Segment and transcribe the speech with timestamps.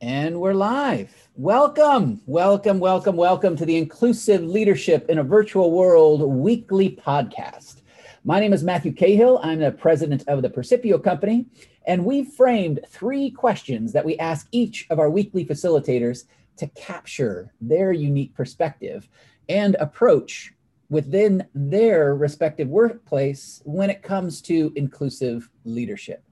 [0.00, 1.28] And we're live.
[1.34, 7.82] Welcome, welcome, welcome, welcome to the Inclusive Leadership in a Virtual World weekly podcast.
[8.24, 9.40] My name is Matthew Cahill.
[9.42, 11.46] I'm the president of the Percipio Company,
[11.84, 16.26] and we've framed three questions that we ask each of our weekly facilitators
[16.58, 19.08] to capture their unique perspective
[19.48, 20.54] and approach
[20.90, 26.22] within their respective workplace when it comes to inclusive leadership.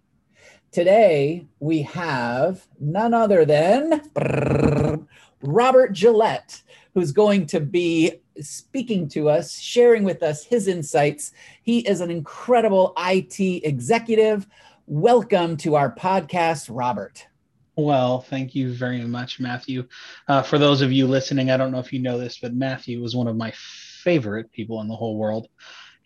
[0.76, 4.10] Today, we have none other than
[5.40, 11.32] Robert Gillette, who's going to be speaking to us, sharing with us his insights.
[11.62, 14.46] He is an incredible IT executive.
[14.86, 17.26] Welcome to our podcast, Robert.
[17.76, 19.88] Well, thank you very much, Matthew.
[20.28, 23.00] Uh, for those of you listening, I don't know if you know this, but Matthew
[23.00, 25.48] was one of my favorite people in the whole world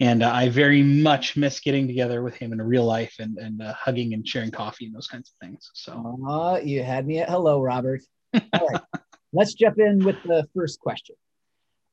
[0.00, 3.62] and uh, I very much miss getting together with him in real life and and
[3.62, 5.70] uh, hugging and sharing coffee and those kinds of things.
[5.74, 8.00] So, uh, you had me at hello, Robert.
[8.34, 8.80] All right,
[9.32, 11.16] let's jump in with the first question.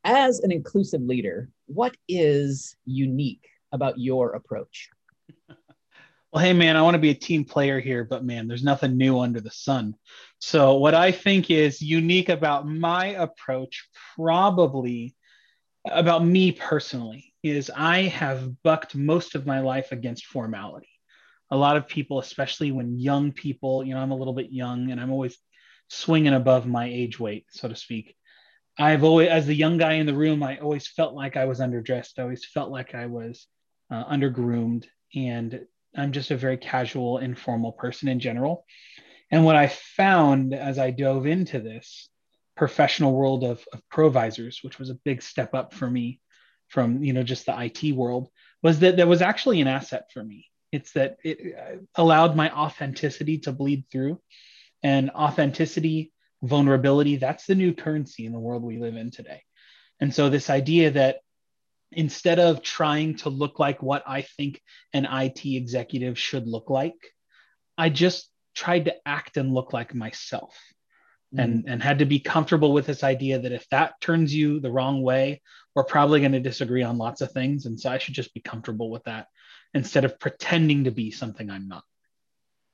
[0.03, 4.89] As an inclusive leader, what is unique about your approach?
[6.33, 8.97] Well, hey man, I want to be a team player here, but man, there's nothing
[8.97, 9.95] new under the sun.
[10.39, 15.15] So, what I think is unique about my approach, probably
[15.89, 20.89] about me personally, is I have bucked most of my life against formality.
[21.49, 24.91] A lot of people, especially when young people, you know, I'm a little bit young
[24.91, 25.37] and I'm always
[25.89, 28.15] swinging above my age weight, so to speak.
[28.77, 31.59] I've always, as the young guy in the room, I always felt like I was
[31.59, 32.19] underdressed.
[32.19, 33.47] I always felt like I was
[33.89, 34.85] uh, undergroomed.
[35.15, 38.65] And I'm just a very casual, informal person in general.
[39.31, 42.09] And what I found as I dove into this
[42.55, 46.19] professional world of, of ProVisors, which was a big step up for me,
[46.67, 48.29] from you know just the IT world
[48.61, 50.47] was that that was actually an asset for me.
[50.71, 54.19] It's that it uh, allowed my authenticity to bleed through,
[54.83, 59.43] and authenticity, vulnerability, that's the new currency in the world we live in today.
[59.99, 61.17] And so this idea that
[61.91, 64.61] instead of trying to look like what I think
[64.93, 66.95] an IT executive should look like,
[67.77, 70.57] I just tried to act and look like myself
[71.35, 71.71] and mm.
[71.71, 75.01] and had to be comfortable with this idea that if that turns you the wrong
[75.01, 75.41] way
[75.75, 77.65] we're probably going to disagree on lots of things.
[77.65, 79.27] And so i should just be comfortable with that
[79.73, 81.83] instead of pretending to be something i'm not.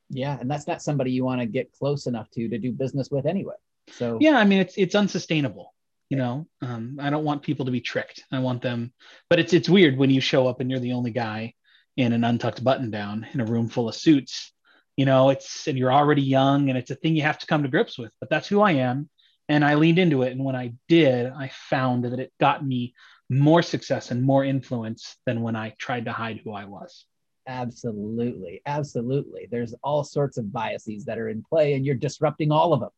[0.10, 3.10] Yeah and that's not somebody you want to get close enough to to do business
[3.10, 3.56] with anyway.
[3.92, 5.74] So yeah i mean it's it's unsustainable
[6.10, 6.48] you know?
[6.62, 8.24] Um, i don't want people to be tricked.
[8.32, 8.94] I want them
[9.30, 11.56] but it's it's weird when you show up and you're the only guy
[11.98, 14.53] in an untucked button down in a room full of suits
[14.98, 17.64] you know it's and you're already young and it's a thing you have to come
[17.64, 19.10] to grips with but that's who i am.
[19.50, 20.32] And i leaned into it.
[20.32, 22.94] And when i did i found that it got me
[23.30, 27.06] more success and more influence than when i tried to hide who i was.
[27.48, 28.62] Absolutely.
[28.66, 29.48] Absolutely.
[29.52, 32.90] There's all sorts of biases that are in play and you're disrupting all of them.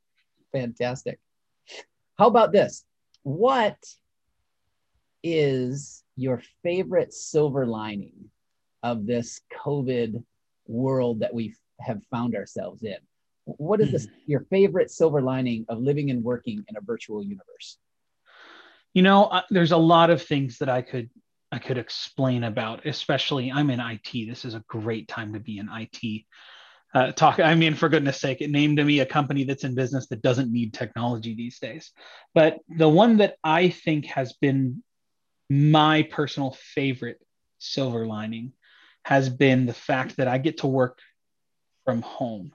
[0.52, 1.20] Fantastic.
[2.18, 2.84] How about this?
[3.24, 3.78] What
[5.24, 8.30] is your favorite silver lining
[8.84, 10.24] of this covid
[10.68, 12.98] world that we have found ourselves in.
[13.46, 14.12] What is this, hmm.
[14.26, 17.78] your favorite silver lining of living and working in a virtual universe?
[18.94, 21.10] You know, uh, there's a lot of things that I could
[21.52, 22.86] I could explain about.
[22.86, 24.28] Especially, I'm in IT.
[24.28, 26.26] This is a great time to be in IT.
[26.94, 27.40] Uh, talk.
[27.40, 30.52] I mean, for goodness sake, it named me a company that's in business that doesn't
[30.52, 31.92] need technology these days.
[32.34, 34.82] But the one that I think has been
[35.50, 37.20] my personal favorite
[37.60, 38.54] silver lining
[39.04, 41.00] has been the fact that I get to work
[41.86, 42.54] from home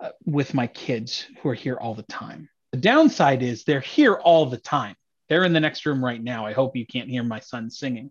[0.00, 2.48] uh, with my kids who are here all the time.
[2.72, 4.96] The downside is they're here all the time.
[5.28, 6.44] They're in the next room right now.
[6.44, 8.10] I hope you can't hear my son singing.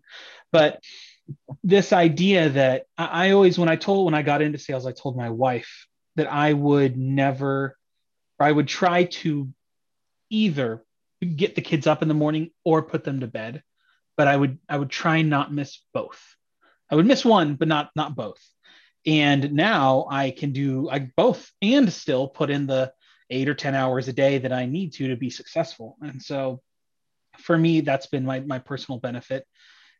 [0.52, 0.82] But
[1.62, 4.92] this idea that I, I always, when I told, when I got into sales, I
[4.92, 7.76] told my wife that I would never,
[8.38, 9.48] or I would try to
[10.30, 10.84] either
[11.34, 13.62] get the kids up in the morning or put them to bed
[14.16, 16.36] but i would i would try not miss both
[16.90, 18.40] i would miss one but not not both
[19.06, 22.92] and now i can do I both and still put in the
[23.30, 25.96] eight or 10 hours a day that i need to to be successful.
[26.00, 26.60] And so
[27.38, 29.46] for me that's been my, my personal benefit.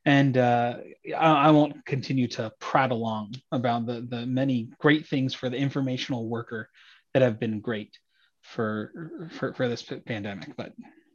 [0.04, 0.76] And uh,
[1.08, 5.56] I, I, won't continue to prattle on about the, the many great things for the
[5.56, 6.70] informational worker
[7.12, 7.98] that have been great
[8.42, 10.72] for, for for this pandemic but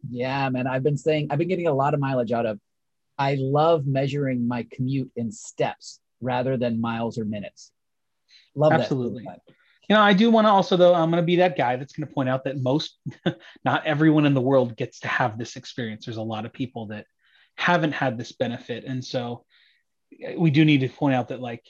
[0.10, 2.60] yeah man i've been saying i've been getting a lot of mileage out of
[3.18, 7.72] i love measuring my commute in steps rather than miles or minutes
[8.56, 9.24] Love Absolutely.
[9.24, 9.42] that.
[9.90, 11.94] You know, I do want to also, though, I'm going to be that guy that's
[11.94, 12.98] going to point out that most,
[13.66, 16.06] not everyone in the world gets to have this experience.
[16.06, 17.06] There's a lot of people that
[17.56, 18.86] haven't had this benefit.
[18.86, 19.44] And so
[20.38, 21.66] we do need to point out that, like,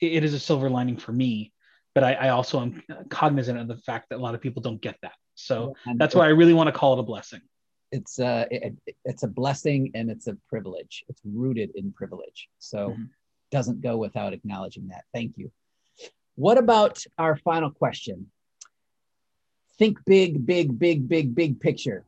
[0.00, 1.52] it is a silver lining for me
[1.96, 4.82] but I, I also am cognizant of the fact that a lot of people don't
[4.82, 5.14] get that.
[5.34, 7.40] So that's why I really want to call it a blessing.
[7.90, 8.74] It's a uh, it,
[9.06, 11.04] it's a blessing and it's a privilege.
[11.08, 12.50] It's rooted in privilege.
[12.58, 13.04] So mm-hmm.
[13.50, 15.04] Doesn't go without acknowledging that.
[15.12, 15.50] Thank you.
[16.34, 18.30] What about our final question?
[19.78, 22.04] Think big, big, big, big, big picture.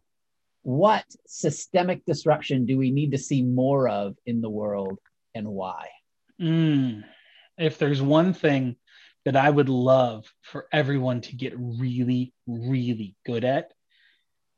[0.63, 4.99] What systemic disruption do we need to see more of in the world
[5.35, 5.89] and why?
[6.41, 7.05] Mm,
[7.57, 8.77] if there's one thing
[9.29, 13.73] that I would love for everyone to get really, really good at.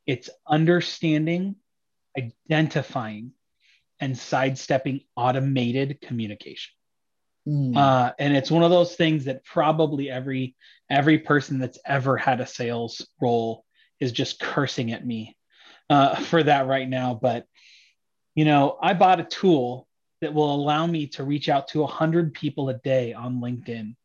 [0.05, 1.57] It's understanding,
[2.17, 3.33] identifying,
[4.01, 6.73] and sidestepping automated communication.
[7.47, 7.77] Mm.
[7.77, 10.55] Uh, and it's one of those things that probably every
[10.89, 13.63] every person that's ever had a sales role
[13.99, 15.37] is just cursing at me
[15.89, 17.13] uh, for that right now.
[17.13, 17.45] But
[18.35, 19.87] you know, I bought a tool
[20.21, 23.95] that will allow me to reach out to 100 people a day on LinkedIn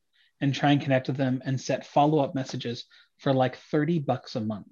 [0.41, 2.85] and try and connect with them and set follow up messages
[3.19, 4.67] for like 30 bucks a month.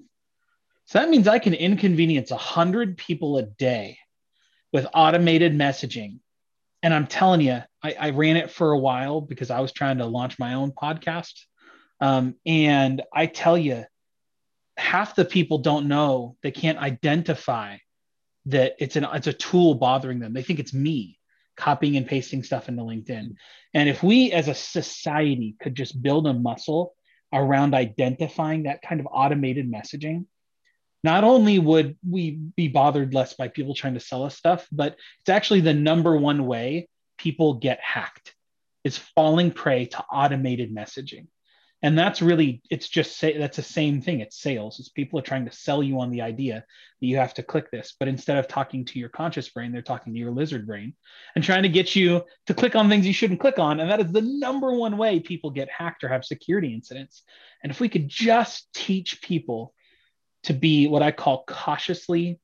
[0.87, 3.99] So that means I can inconvenience 100 people a day
[4.75, 6.19] with automated messaging.
[6.82, 9.99] And I'm telling you, I, I ran it for a while because I was trying
[9.99, 11.32] to launch my own podcast.
[12.00, 13.85] Um, and I tell you,
[14.76, 17.76] half the people don't know, they can't identify
[18.47, 20.35] that it's an it's a tool bothering them.
[20.35, 21.21] They think it's me
[21.56, 23.37] copying and pasting stuff into LinkedIn.
[23.75, 26.94] And if we as a society could just build a muscle
[27.32, 30.26] around identifying that kind of automated messaging,
[31.04, 34.96] not only would we be bothered less by people trying to sell us stuff, but
[35.20, 38.34] it's actually the number one way people get hacked
[38.84, 41.26] is falling prey to automated messaging.
[41.82, 44.20] And that's really it's just say that's the same thing.
[44.20, 44.80] It's sales.
[44.80, 46.64] It's people are trying to sell you on the idea
[47.00, 49.82] that you have to click this but instead of talking to your conscious brain they're
[49.82, 50.94] talking to your lizard brain
[51.34, 53.80] and trying to get you to click on things you shouldn't click on.
[53.80, 57.24] And that is the number one way people get hacked or have security incidents.
[57.62, 59.74] And if we could just teach people
[60.44, 62.38] to be what i call cautiously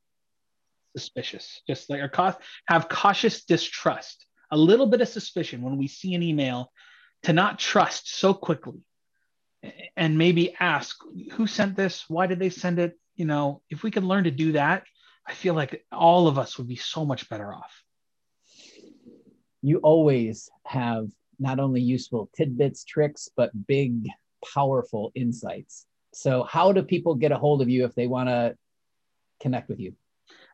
[0.97, 1.62] suspicious.
[1.67, 2.37] Just like or
[2.67, 6.73] have cautious distrust a little bit of suspicion when we see an email
[7.23, 8.81] to not trust so quickly
[9.97, 10.97] and maybe ask
[11.32, 12.05] who sent this?
[12.08, 12.99] Why did they send it?
[13.14, 14.85] You know if we could learn to do that
[15.26, 17.82] i feel like all of us would be so much better off.
[19.62, 21.08] You always have
[21.38, 24.08] not only useful tidbits tricks but big
[24.55, 28.56] powerful insights so how do people get a hold of you if they want to
[29.40, 29.94] connect with you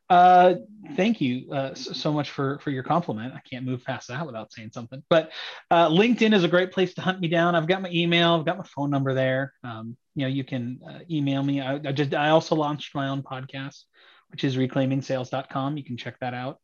[0.09, 0.55] uh,
[0.95, 3.35] thank you uh, so, much for for your compliment.
[3.35, 5.03] I can't move past that without saying something.
[5.11, 5.33] But
[5.71, 7.57] uh, LinkedIn is a great place to hunt me down.
[7.57, 9.53] I've got my email, I've got my phone number there.
[9.65, 11.61] Um, you know, you can uh, email me.
[11.61, 13.83] I, I, just I also launched my own podcast,
[14.31, 15.77] which is reclaimingsales.com.
[15.77, 16.59] You can check that out.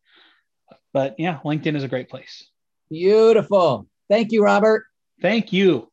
[0.93, 2.49] But yeah, LinkedIn is a great place.
[2.91, 3.89] Beautiful.
[4.09, 4.85] Thank you, Robert.
[5.21, 5.92] Thank you.